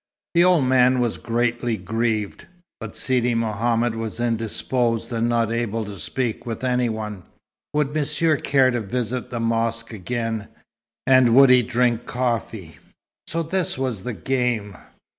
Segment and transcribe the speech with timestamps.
[0.33, 2.47] The old man was greatly grieved,
[2.79, 7.21] but Sidi Mohammed was indisposed and not able to speak with any one.
[7.75, 10.47] Would Monsieur care to visit the mosque again,
[11.05, 12.79] and would he drink coffee?
[13.27, 14.75] So this was the game!